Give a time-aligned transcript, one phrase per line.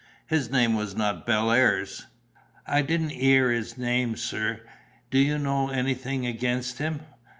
[0.25, 2.07] His name was not Bellairs?"
[2.65, 4.61] "I didn't 'ear the name, sir.
[5.11, 7.01] Do you know anything against him?"